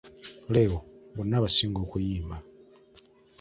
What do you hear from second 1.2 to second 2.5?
abasinga okuyimba!